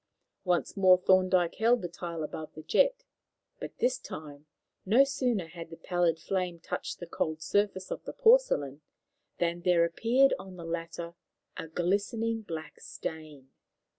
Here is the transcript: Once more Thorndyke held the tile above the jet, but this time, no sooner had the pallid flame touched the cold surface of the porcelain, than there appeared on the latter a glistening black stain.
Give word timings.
Once 0.45 0.75
more 0.75 0.97
Thorndyke 0.97 1.53
held 1.59 1.83
the 1.83 1.87
tile 1.87 2.23
above 2.23 2.55
the 2.55 2.63
jet, 2.63 3.03
but 3.59 3.77
this 3.77 3.99
time, 3.99 4.47
no 4.83 5.03
sooner 5.03 5.45
had 5.49 5.69
the 5.69 5.77
pallid 5.77 6.17
flame 6.19 6.59
touched 6.59 6.97
the 6.97 7.05
cold 7.05 7.39
surface 7.39 7.91
of 7.91 8.03
the 8.05 8.13
porcelain, 8.13 8.81
than 9.37 9.61
there 9.61 9.85
appeared 9.85 10.33
on 10.39 10.55
the 10.55 10.65
latter 10.65 11.13
a 11.55 11.67
glistening 11.67 12.41
black 12.41 12.79
stain. 12.79 13.51